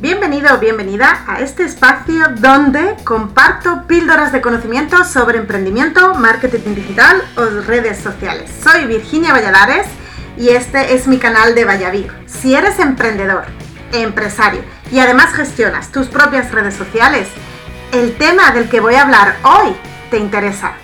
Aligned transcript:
Bienvenido 0.00 0.54
o 0.54 0.60
bienvenida 0.60 1.24
a 1.26 1.40
este 1.40 1.64
espacio 1.64 2.28
donde 2.36 2.94
comparto 3.02 3.84
píldoras 3.88 4.30
de 4.30 4.40
conocimiento 4.40 5.02
sobre 5.02 5.38
emprendimiento, 5.38 6.14
marketing 6.14 6.76
digital 6.76 7.20
o 7.36 7.44
redes 7.66 7.98
sociales. 7.98 8.48
Soy 8.62 8.86
Virginia 8.86 9.32
Valladares 9.32 9.88
y 10.36 10.50
este 10.50 10.94
es 10.94 11.08
mi 11.08 11.18
canal 11.18 11.56
de 11.56 11.64
Vallavir. 11.64 12.12
Si 12.26 12.54
eres 12.54 12.78
emprendedor, 12.78 13.46
empresario 13.92 14.62
y 14.92 15.00
además 15.00 15.34
gestionas 15.34 15.90
tus 15.90 16.06
propias 16.06 16.52
redes 16.52 16.74
sociales, 16.74 17.26
el 17.92 18.16
tema 18.16 18.52
del 18.52 18.68
que 18.68 18.78
voy 18.78 18.94
a 18.94 19.02
hablar 19.02 19.34
hoy 19.42 19.74
te 20.12 20.18
interesa. 20.18 20.74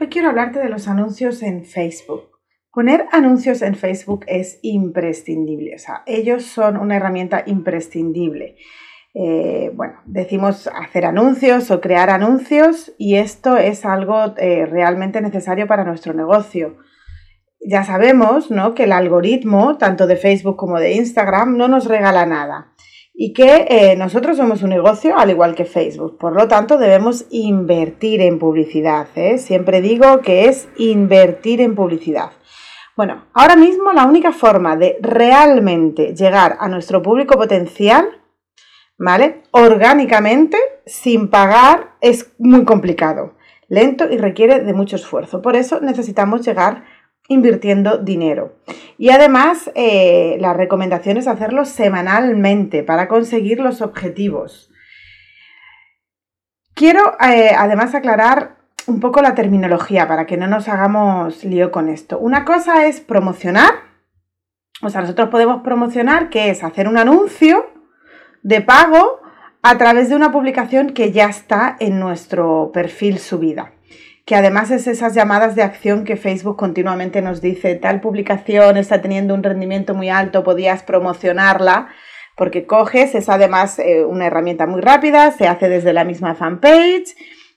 Hoy 0.00 0.08
quiero 0.08 0.28
hablarte 0.28 0.60
de 0.60 0.68
los 0.68 0.86
anuncios 0.86 1.42
en 1.42 1.64
Facebook. 1.64 2.35
Poner 2.76 3.06
anuncios 3.10 3.62
en 3.62 3.74
Facebook 3.74 4.26
es 4.26 4.58
imprescindible, 4.60 5.76
o 5.76 5.78
sea, 5.78 6.02
ellos 6.04 6.44
son 6.44 6.76
una 6.76 6.96
herramienta 6.96 7.42
imprescindible. 7.46 8.56
Eh, 9.14 9.70
bueno, 9.74 9.94
decimos 10.04 10.68
hacer 10.68 11.06
anuncios 11.06 11.70
o 11.70 11.80
crear 11.80 12.10
anuncios 12.10 12.92
y 12.98 13.14
esto 13.14 13.56
es 13.56 13.86
algo 13.86 14.34
eh, 14.36 14.66
realmente 14.66 15.22
necesario 15.22 15.66
para 15.66 15.84
nuestro 15.84 16.12
negocio. 16.12 16.76
Ya 17.66 17.82
sabemos 17.82 18.50
¿no? 18.50 18.74
que 18.74 18.84
el 18.84 18.92
algoritmo, 18.92 19.78
tanto 19.78 20.06
de 20.06 20.16
Facebook 20.16 20.56
como 20.56 20.78
de 20.78 20.92
Instagram, 20.96 21.56
no 21.56 21.68
nos 21.68 21.86
regala 21.86 22.26
nada 22.26 22.74
y 23.14 23.32
que 23.32 23.68
eh, 23.70 23.96
nosotros 23.96 24.36
somos 24.36 24.62
un 24.62 24.68
negocio 24.68 25.16
al 25.16 25.30
igual 25.30 25.54
que 25.54 25.64
Facebook. 25.64 26.18
Por 26.18 26.34
lo 26.34 26.46
tanto, 26.46 26.76
debemos 26.76 27.24
invertir 27.30 28.20
en 28.20 28.38
publicidad. 28.38 29.06
Siempre 29.38 29.80
digo 29.80 30.20
que 30.20 30.50
es 30.50 30.68
invertir 30.76 31.62
en 31.62 31.74
publicidad. 31.74 32.32
Bueno, 32.96 33.26
ahora 33.34 33.56
mismo 33.56 33.92
la 33.92 34.06
única 34.06 34.32
forma 34.32 34.74
de 34.74 34.96
realmente 35.02 36.14
llegar 36.14 36.56
a 36.60 36.68
nuestro 36.68 37.02
público 37.02 37.34
potencial, 37.36 38.22
¿vale? 38.96 39.42
Orgánicamente, 39.50 40.56
sin 40.86 41.28
pagar, 41.28 41.96
es 42.00 42.32
muy 42.38 42.64
complicado, 42.64 43.34
lento 43.68 44.10
y 44.10 44.16
requiere 44.16 44.60
de 44.60 44.72
mucho 44.72 44.96
esfuerzo. 44.96 45.42
Por 45.42 45.56
eso 45.56 45.78
necesitamos 45.82 46.40
llegar 46.40 46.84
invirtiendo 47.28 47.98
dinero. 47.98 48.56
Y 48.96 49.10
además, 49.10 49.70
eh, 49.74 50.38
la 50.40 50.54
recomendación 50.54 51.18
es 51.18 51.28
hacerlo 51.28 51.66
semanalmente 51.66 52.82
para 52.82 53.08
conseguir 53.08 53.60
los 53.60 53.82
objetivos. 53.82 54.70
Quiero 56.72 57.14
eh, 57.20 57.50
además 57.54 57.94
aclarar 57.94 58.56
un 58.86 59.00
poco 59.00 59.20
la 59.20 59.34
terminología 59.34 60.06
para 60.06 60.26
que 60.26 60.36
no 60.36 60.46
nos 60.46 60.68
hagamos 60.68 61.44
lío 61.44 61.70
con 61.70 61.88
esto. 61.88 62.18
Una 62.18 62.44
cosa 62.44 62.86
es 62.86 63.00
promocionar, 63.00 63.74
o 64.82 64.90
sea, 64.90 65.00
nosotros 65.00 65.28
podemos 65.30 65.62
promocionar, 65.62 66.30
que 66.30 66.50
es 66.50 66.62
hacer 66.62 66.88
un 66.88 66.98
anuncio 66.98 67.66
de 68.42 68.60
pago 68.60 69.20
a 69.62 69.78
través 69.78 70.08
de 70.08 70.16
una 70.16 70.30
publicación 70.30 70.90
que 70.90 71.12
ya 71.12 71.26
está 71.26 71.76
en 71.80 71.98
nuestro 71.98 72.70
perfil 72.72 73.18
subida. 73.18 73.72
Que 74.24 74.36
además 74.36 74.70
es 74.70 74.86
esas 74.86 75.14
llamadas 75.14 75.54
de 75.54 75.62
acción 75.62 76.04
que 76.04 76.16
Facebook 76.16 76.56
continuamente 76.56 77.22
nos 77.22 77.40
dice, 77.40 77.74
tal 77.76 78.00
publicación 78.00 78.76
está 78.76 79.00
teniendo 79.00 79.34
un 79.34 79.42
rendimiento 79.42 79.94
muy 79.94 80.08
alto, 80.08 80.44
podías 80.44 80.82
promocionarla, 80.82 81.88
porque 82.36 82.66
coges, 82.66 83.14
es 83.14 83.28
además 83.28 83.78
eh, 83.78 84.04
una 84.04 84.26
herramienta 84.26 84.66
muy 84.66 84.80
rápida, 84.80 85.30
se 85.32 85.48
hace 85.48 85.68
desde 85.68 85.92
la 85.92 86.04
misma 86.04 86.34
fanpage 86.34 87.16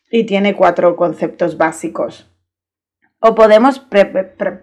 y 0.09 0.25
tiene 0.25 0.55
cuatro 0.55 0.95
conceptos 0.95 1.57
básicos. 1.57 2.29
O 3.21 3.35
podemos, 3.35 3.85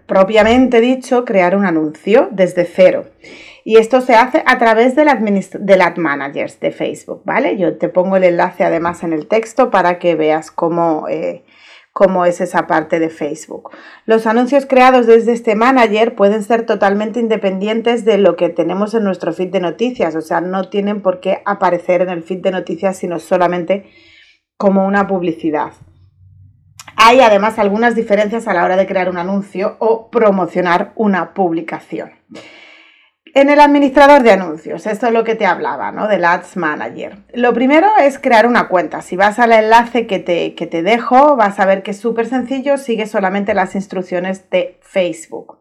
propiamente 0.07 0.81
dicho, 0.81 1.25
crear 1.25 1.55
un 1.55 1.65
anuncio 1.65 2.29
desde 2.31 2.65
cero. 2.65 3.05
Y 3.63 3.77
esto 3.77 4.01
se 4.01 4.15
hace 4.15 4.43
a 4.45 4.57
través 4.57 4.95
del, 4.95 5.09
del 5.59 5.81
Ad 5.81 5.97
Managers 5.97 6.59
de 6.59 6.71
Facebook, 6.71 7.21
¿vale? 7.25 7.57
Yo 7.57 7.77
te 7.77 7.89
pongo 7.89 8.17
el 8.17 8.23
enlace 8.23 8.63
además 8.63 9.03
en 9.03 9.13
el 9.13 9.27
texto 9.27 9.69
para 9.69 9.99
que 9.99 10.15
veas 10.15 10.49
cómo, 10.49 11.07
eh, 11.07 11.43
cómo 11.91 12.25
es 12.25 12.41
esa 12.41 12.65
parte 12.65 12.99
de 12.99 13.09
Facebook. 13.09 13.69
Los 14.05 14.25
anuncios 14.25 14.65
creados 14.65 15.05
desde 15.05 15.33
este 15.33 15.55
manager 15.55 16.15
pueden 16.15 16.43
ser 16.43 16.65
totalmente 16.65 17.19
independientes 17.19 18.05
de 18.05 18.17
lo 18.17 18.37
que 18.37 18.49
tenemos 18.49 18.93
en 18.93 19.03
nuestro 19.03 19.33
feed 19.33 19.49
de 19.49 19.59
noticias, 19.59 20.15
o 20.15 20.21
sea, 20.21 20.39
no 20.41 20.69
tienen 20.69 21.01
por 21.01 21.19
qué 21.19 21.41
aparecer 21.45 22.01
en 22.01 22.09
el 22.09 22.23
feed 22.23 22.39
de 22.39 22.51
noticias, 22.51 22.97
sino 22.97 23.19
solamente 23.19 23.85
como 24.57 24.85
una 24.85 25.07
publicidad. 25.07 25.71
Hay 26.95 27.21
además 27.21 27.59
algunas 27.59 27.95
diferencias 27.95 28.47
a 28.47 28.53
la 28.53 28.65
hora 28.65 28.75
de 28.75 28.87
crear 28.87 29.09
un 29.09 29.17
anuncio 29.17 29.77
o 29.79 30.09
promocionar 30.09 30.93
una 30.95 31.33
publicación. 31.33 32.11
En 33.35 33.51
el 33.51 33.59
administrador 33.59 34.23
de 34.23 34.31
anuncios, 34.31 34.87
esto 34.87 35.05
es 35.05 35.13
lo 35.13 35.23
que 35.23 35.35
te 35.35 35.45
hablaba, 35.45 35.91
¿no? 35.91 36.07
Del 36.07 36.25
Ads 36.25 36.57
Manager. 36.57 37.17
Lo 37.33 37.53
primero 37.53 37.87
es 37.99 38.17
crear 38.17 38.47
una 38.47 38.67
cuenta. 38.67 39.03
Si 39.03 39.15
vas 39.15 39.37
al 39.37 39.51
enlace 39.51 40.07
que 40.07 40.17
te, 40.17 40.55
que 40.55 40.65
te 40.65 40.81
dejo, 40.81 41.35
vas 41.35 41.59
a 41.59 41.67
ver 41.67 41.83
que 41.83 41.91
es 41.91 41.99
súper 41.99 42.25
sencillo, 42.25 42.77
sigue 42.77 43.05
solamente 43.05 43.53
las 43.53 43.75
instrucciones 43.75 44.49
de 44.49 44.79
Facebook. 44.81 45.59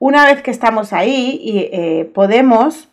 Una 0.00 0.24
vez 0.24 0.42
que 0.42 0.50
estamos 0.50 0.92
ahí, 0.92 1.68
eh, 1.72 2.10
podemos, 2.12 2.90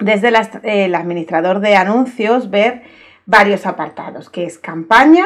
desde 0.00 0.32
el 0.64 0.94
administrador 0.96 1.60
de 1.60 1.76
anuncios, 1.76 2.50
ver 2.50 2.82
varios 3.30 3.64
apartados, 3.64 4.28
que 4.28 4.44
es 4.44 4.58
campaña 4.58 5.24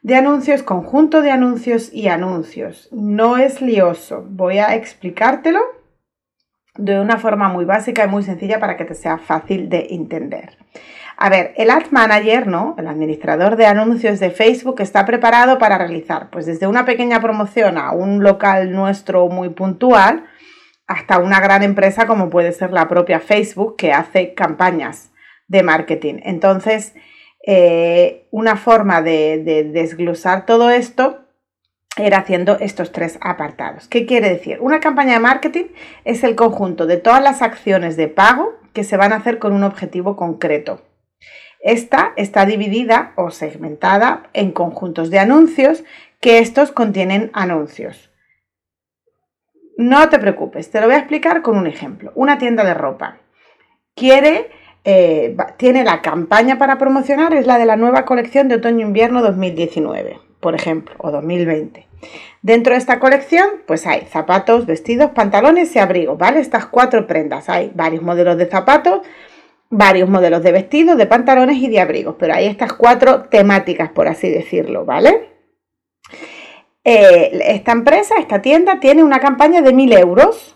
de 0.00 0.14
anuncios, 0.14 0.62
conjunto 0.62 1.20
de 1.20 1.30
anuncios 1.30 1.92
y 1.92 2.08
anuncios. 2.08 2.88
No 2.92 3.36
es 3.36 3.60
lioso, 3.60 4.24
voy 4.28 4.58
a 4.58 4.74
explicártelo 4.74 5.60
de 6.76 6.98
una 6.98 7.18
forma 7.18 7.48
muy 7.48 7.64
básica 7.64 8.04
y 8.04 8.08
muy 8.08 8.22
sencilla 8.22 8.58
para 8.58 8.76
que 8.76 8.84
te 8.84 8.94
sea 8.94 9.18
fácil 9.18 9.68
de 9.68 9.88
entender. 9.90 10.56
A 11.18 11.28
ver, 11.28 11.52
el 11.56 11.70
Ad 11.70 11.90
Manager, 11.90 12.46
¿no? 12.46 12.74
El 12.78 12.88
administrador 12.88 13.56
de 13.56 13.66
anuncios 13.66 14.18
de 14.18 14.30
Facebook 14.30 14.80
está 14.80 15.04
preparado 15.04 15.58
para 15.58 15.78
realizar, 15.78 16.30
pues 16.30 16.46
desde 16.46 16.66
una 16.66 16.84
pequeña 16.84 17.20
promoción 17.20 17.78
a 17.78 17.92
un 17.92 18.22
local 18.22 18.72
nuestro 18.72 19.28
muy 19.28 19.50
puntual, 19.50 20.26
hasta 20.86 21.18
una 21.18 21.40
gran 21.40 21.62
empresa 21.62 22.06
como 22.06 22.30
puede 22.30 22.52
ser 22.52 22.72
la 22.72 22.88
propia 22.88 23.20
Facebook 23.20 23.76
que 23.76 23.92
hace 23.92 24.34
campañas 24.34 25.10
de 25.48 25.62
marketing. 25.62 26.20
Entonces, 26.22 26.94
eh, 27.48 28.26
una 28.32 28.56
forma 28.56 29.02
de, 29.02 29.70
desglosar 29.72 30.46
todo 30.46 30.70
esto 30.70 31.20
era 31.96 32.18
haciendo 32.18 32.58
estos 32.58 32.90
tres 32.90 33.18
apartados. 33.22 33.86
¿Qué 33.86 34.04
quiere 34.04 34.28
decir? 34.28 34.58
Una 34.60 34.80
campaña 34.80 35.14
de 35.14 35.20
marketing 35.20 35.66
es 36.04 36.24
el 36.24 36.34
conjunto 36.34 36.86
de 36.86 36.96
todas 36.96 37.22
las 37.22 37.42
acciones 37.42 37.96
de 37.96 38.08
pago 38.08 38.58
que 38.72 38.82
se 38.82 38.96
van 38.96 39.12
a 39.12 39.16
hacer 39.16 39.38
con 39.38 39.52
un 39.52 39.62
objetivo 39.62 40.16
concreto. 40.16 40.82
Esta 41.60 42.12
está 42.16 42.46
dividida 42.46 43.12
o 43.16 43.30
segmentada 43.30 44.28
en 44.32 44.50
conjuntos 44.50 45.10
de 45.10 45.20
anuncios 45.20 45.84
que 46.20 46.40
estos 46.40 46.72
contienen 46.72 47.30
anuncios. 47.32 48.10
No 49.78 50.08
te 50.08 50.18
preocupes, 50.18 50.70
te 50.70 50.80
lo 50.80 50.86
voy 50.86 50.96
a 50.96 50.98
explicar 50.98 51.42
con 51.42 51.56
un 51.56 51.68
ejemplo. 51.68 52.10
Una 52.16 52.38
tienda 52.38 52.64
de 52.64 52.74
ropa 52.74 53.18
quiere 53.94 54.50
eh, 54.88 55.36
tiene 55.56 55.82
la 55.82 56.00
campaña 56.00 56.58
para 56.58 56.78
promocionar, 56.78 57.34
es 57.34 57.44
la 57.44 57.58
de 57.58 57.66
la 57.66 57.74
nueva 57.74 58.04
colección 58.04 58.46
de 58.46 58.54
otoño-invierno 58.54 59.20
2019, 59.20 60.20
por 60.38 60.54
ejemplo, 60.54 60.94
o 60.98 61.10
2020. 61.10 61.88
Dentro 62.40 62.72
de 62.72 62.78
esta 62.78 63.00
colección, 63.00 63.48
pues 63.66 63.84
hay 63.84 64.02
zapatos, 64.02 64.64
vestidos, 64.64 65.10
pantalones 65.10 65.74
y 65.74 65.80
abrigos, 65.80 66.16
¿vale? 66.16 66.38
Estas 66.38 66.66
cuatro 66.66 67.04
prendas. 67.08 67.48
Hay 67.48 67.72
varios 67.74 68.04
modelos 68.04 68.38
de 68.38 68.46
zapatos, 68.46 69.00
varios 69.70 70.08
modelos 70.08 70.44
de 70.44 70.52
vestidos, 70.52 70.96
de 70.96 71.06
pantalones 71.06 71.56
y 71.56 71.66
de 71.66 71.80
abrigos, 71.80 72.14
pero 72.16 72.34
hay 72.34 72.46
estas 72.46 72.72
cuatro 72.72 73.24
temáticas, 73.24 73.90
por 73.90 74.06
así 74.06 74.30
decirlo, 74.30 74.84
¿vale? 74.84 75.30
Eh, 76.84 77.40
esta 77.46 77.72
empresa, 77.72 78.14
esta 78.20 78.40
tienda, 78.40 78.78
tiene 78.78 79.02
una 79.02 79.18
campaña 79.18 79.62
de 79.62 79.72
1000 79.72 79.92
euros 79.94 80.55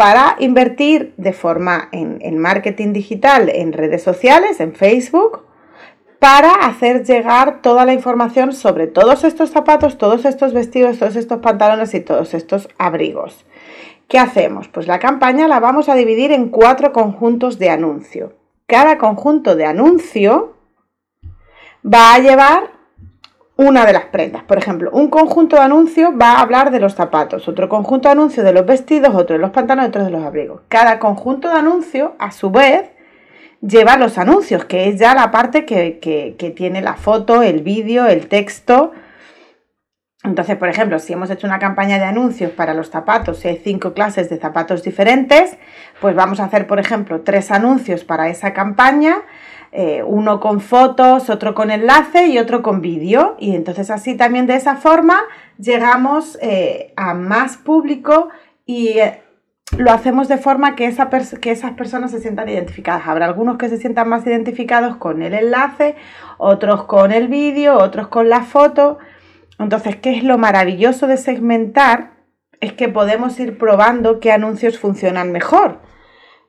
para 0.00 0.36
invertir 0.38 1.12
de 1.18 1.34
forma 1.34 1.90
en, 1.92 2.38
marketing 2.38 2.94
digital, 2.94 3.50
en 3.50 3.74
redes 3.74 4.02
sociales, 4.02 4.58
en 4.58 4.72
Facebook, 4.72 5.42
para 6.18 6.52
hacer 6.52 7.04
llegar 7.04 7.60
toda 7.60 7.84
la 7.84 7.92
información 7.92 8.54
sobre 8.54 8.86
todos 8.86 9.24
estos 9.24 9.50
zapatos, 9.50 9.98
todos 9.98 10.24
estos 10.24 10.54
vestidos, 10.54 10.98
todos 10.98 11.16
estos 11.16 11.40
pantalones 11.40 11.92
y 11.92 12.00
todos 12.00 12.32
estos 12.32 12.70
abrigos. 12.78 13.44
¿Qué 14.08 14.18
hacemos? 14.18 14.68
Pues 14.68 14.86
la 14.86 14.98
campaña 14.98 15.48
la 15.48 15.60
vamos 15.60 15.90
a 15.90 15.94
dividir 15.94 16.32
en 16.32 16.48
cuatro 16.48 16.94
conjuntos 16.94 17.58
de 17.58 17.68
anuncio. 17.68 18.32
Cada 18.64 18.96
conjunto 18.96 19.54
de 19.54 19.66
anuncio 19.66 20.54
va 21.84 22.14
a 22.14 22.20
llevar 22.20 22.70
una 23.60 23.84
de 23.84 23.92
las 23.92 24.06
prendas. 24.06 24.42
Por 24.44 24.56
ejemplo, 24.56 24.90
un 24.90 25.10
conjunto 25.10 25.56
de 25.56 25.62
anuncios 25.62 26.12
va 26.18 26.32
a 26.32 26.40
hablar 26.40 26.70
de 26.70 26.80
los 26.80 26.94
zapatos, 26.94 27.46
otro 27.46 27.68
conjunto 27.68 28.08
de 28.08 28.12
anuncios 28.12 28.44
de 28.44 28.54
los 28.54 28.64
vestidos, 28.64 29.14
otro 29.14 29.34
de 29.34 29.38
los 29.38 29.50
pantalones, 29.50 29.90
otro 29.90 30.02
de 30.02 30.10
los 30.10 30.24
abrigos. 30.24 30.62
Cada 30.68 30.98
conjunto 30.98 31.48
de 31.48 31.58
anuncios, 31.58 32.12
a 32.18 32.30
su 32.30 32.50
vez, 32.50 32.88
lleva 33.60 33.98
los 33.98 34.16
anuncios, 34.16 34.64
que 34.64 34.88
es 34.88 34.98
ya 34.98 35.14
la 35.14 35.30
parte 35.30 35.66
que, 35.66 36.54
tiene 36.56 36.80
la 36.80 36.94
foto, 36.94 37.42
el 37.42 37.60
vídeo, 37.60 38.06
el 38.06 38.28
texto. 38.28 38.92
Entonces, 40.22 40.56
por 40.56 40.68
ejemplo, 40.68 40.98
si 40.98 41.14
hemos 41.14 41.30
hecho 41.30 41.46
una 41.46 41.58
campaña 41.58 41.98
de 41.98 42.04
anuncios 42.04 42.50
para 42.50 42.74
los 42.74 42.90
zapatos, 42.90 43.38
si 43.38 43.48
hay 43.48 43.56
cinco 43.56 43.94
clases 43.94 44.28
de 44.28 44.38
zapatos 44.38 44.82
diferentes, 44.82 45.56
pues 46.00 46.14
vamos 46.14 46.40
a 46.40 46.44
hacer, 46.44 46.66
por 46.66 46.78
ejemplo, 46.78 47.22
tres 47.22 47.50
anuncios 47.50 48.04
para 48.04 48.28
esa 48.28 48.52
campaña, 48.52 49.22
eh, 49.72 50.02
uno 50.02 50.38
con 50.38 50.60
fotos, 50.60 51.30
otro 51.30 51.54
con 51.54 51.70
enlace 51.70 52.26
y 52.26 52.38
otro 52.38 52.60
con 52.60 52.82
vídeo. 52.82 53.36
Y 53.38 53.54
entonces 53.54 53.90
así 53.90 54.14
también 54.14 54.46
de 54.46 54.56
esa 54.56 54.76
forma 54.76 55.22
llegamos 55.58 56.38
eh, 56.42 56.92
a 56.96 57.14
más 57.14 57.56
público 57.56 58.28
y 58.66 58.98
eh, 58.98 59.22
lo 59.78 59.90
hacemos 59.90 60.28
de 60.28 60.36
forma 60.36 60.74
que, 60.74 60.94
que 61.40 61.50
esas 61.50 61.72
personas 61.72 62.10
se 62.10 62.20
sientan 62.20 62.48
identificadas. 62.50 63.06
Habrá 63.06 63.24
algunos 63.24 63.56
que 63.56 63.70
se 63.70 63.78
sientan 63.78 64.10
más 64.10 64.26
identificados 64.26 64.96
con 64.96 65.22
el 65.22 65.32
enlace, 65.32 65.94
otros 66.36 66.84
con 66.84 67.10
el 67.10 67.28
vídeo, 67.28 67.78
otros 67.78 68.08
con 68.08 68.28
la 68.28 68.42
foto. 68.42 68.98
Entonces, 69.60 69.96
¿qué 69.96 70.16
es 70.16 70.24
lo 70.24 70.38
maravilloso 70.38 71.06
de 71.06 71.16
segmentar? 71.16 72.12
Es 72.60 72.72
que 72.72 72.88
podemos 72.88 73.38
ir 73.38 73.58
probando 73.58 74.18
qué 74.18 74.32
anuncios 74.32 74.78
funcionan 74.78 75.32
mejor. 75.32 75.78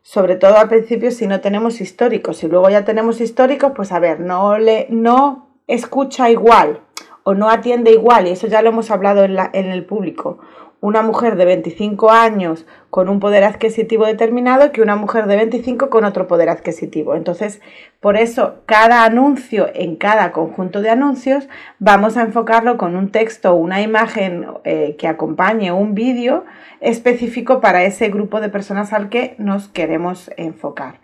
Sobre 0.02 0.36
todo 0.36 0.58
al 0.58 0.70
principio 0.70 1.12
si 1.12 1.28
no 1.28 1.42
tenemos 1.42 1.82
históricos. 1.82 2.38
Si 2.38 2.48
luego 2.48 2.70
ya 2.70 2.86
tenemos 2.86 3.22
históricos, 3.22 3.74
pues 3.76 3.92
a 3.92 4.00
ver, 4.00 4.20
no, 4.20 4.58
le, 4.58 4.88
no 4.90 5.60
escucha 5.68 6.30
igual 6.30 6.82
o 7.24 7.36
no 7.36 7.50
atiende 7.50 7.92
igual, 7.92 8.28
y 8.28 8.32
eso 8.32 8.48
ya 8.48 8.64
lo 8.64 8.70
hemos 8.70 8.90
hablado 8.90 9.24
en, 9.24 9.38
en 9.54 9.66
el 9.68 9.86
público 9.86 10.40
una 10.82 11.04
mujer 11.04 11.36
de 11.36 11.46
25 11.46 12.12
años 12.12 12.66
con 12.90 13.08
un 13.08 13.20
poder 13.20 13.44
adquisitivo 13.44 14.08
determinado 14.08 14.72
que 14.72 14.82
una 14.82 14.96
mujer 14.96 15.28
de 15.28 15.36
25 15.38 15.92
con 15.92 16.04
otro 16.06 16.28
poder 16.28 16.50
adquisitivo. 16.50 17.16
Entonces, 17.16 17.62
por 18.00 18.18
eso, 18.18 18.64
cada 18.66 19.06
anuncio 19.06 19.70
en 19.76 19.96
cada 19.96 20.32
conjunto 20.32 20.82
de 20.82 20.90
anuncios 20.90 21.48
vamos 21.78 22.18
a 22.18 22.24
enfocarlo 22.24 22.78
con 22.78 22.96
un 22.96 23.12
texto 23.12 23.54
una 23.54 23.82
imagen 23.82 24.48
eh, 24.64 24.96
que 24.98 25.08
acompañe 25.08 25.72
un 25.72 25.94
vídeo 25.94 26.46
específico 26.80 27.62
para 27.62 27.84
ese 27.84 28.10
grupo 28.10 28.42
de 28.42 28.50
personas 28.50 28.92
al 28.92 29.10
que 29.10 29.36
nos 29.38 29.68
queremos 29.68 30.32
enfocar. 30.36 31.00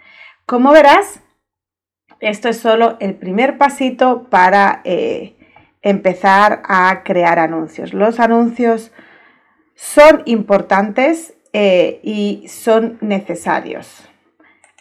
Como 0.47 0.71
verás, 0.71 1.21
esto 2.19 2.50
es 2.50 2.57
solo 2.57 2.97
el 3.00 3.13
primer 3.13 3.59
pasito 3.59 4.24
para 4.31 4.81
eh, 4.85 5.35
empezar 5.83 6.63
a 6.65 7.03
crear 7.03 7.38
anuncios. 7.38 7.94
Los 7.94 8.19
anuncios 8.19 8.91
son 9.77 10.24
importantes 10.25 11.35
eh, 11.53 12.00
y 12.03 12.47
son 12.47 12.97
necesarios. 13.00 14.09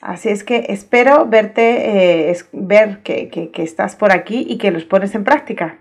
Así 0.01 0.31
es 0.31 0.43
que 0.43 0.67
espero 0.69 1.27
verte, 1.27 2.31
eh, 2.31 2.37
ver 2.53 3.03
que, 3.03 3.29
que 3.29 3.63
estás 3.63 3.95
por 3.95 4.13
aquí 4.13 4.47
y 4.49 4.57
que 4.59 4.71
los 4.71 4.85
pones 4.85 5.15
en 5.15 5.25
práctica. 5.25 5.79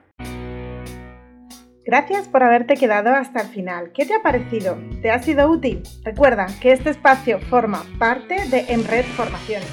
Gracias 1.86 2.28
por 2.28 2.44
haberte 2.44 2.76
quedado 2.76 3.12
hasta 3.12 3.42
el 3.42 3.48
final. 3.48 3.92
¿Qué 3.94 4.06
te 4.06 4.16
ha 4.16 4.22
parecido? 4.22 4.78
¿Te 5.02 5.12
ha 5.12 5.22
sido 5.22 5.50
útil? 5.50 5.84
Recuerda 6.04 6.48
que 6.60 6.72
este 6.72 6.90
espacio 6.90 7.40
forma 7.40 7.86
parte 8.00 8.36
de 8.50 8.66
Emred 8.68 9.06
Formaciones 9.06 9.70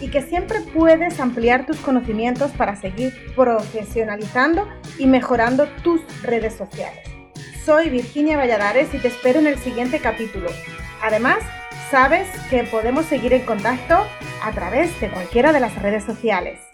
y 0.00 0.10
que 0.10 0.22
siempre 0.22 0.60
puedes 0.60 1.18
ampliar 1.18 1.66
tus 1.66 1.78
conocimientos 1.78 2.52
para 2.52 2.76
seguir 2.76 3.12
profesionalizando 3.34 4.68
y 4.98 5.06
mejorando 5.06 5.66
tus 5.82 6.00
redes 6.22 6.54
sociales 6.54 7.07
soy 7.68 7.90
Virginia 7.90 8.38
Valladares 8.38 8.94
y 8.94 8.98
te 8.98 9.08
espero 9.08 9.40
en 9.40 9.46
el 9.46 9.58
siguiente 9.58 10.00
capítulo. 10.00 10.48
Además, 11.02 11.36
sabes 11.90 12.26
que 12.48 12.64
podemos 12.64 13.04
seguir 13.04 13.34
en 13.34 13.44
contacto 13.44 14.06
a 14.42 14.52
través 14.52 14.98
de 15.02 15.10
cualquiera 15.10 15.52
de 15.52 15.60
las 15.60 15.74
redes 15.82 16.02
sociales. 16.02 16.67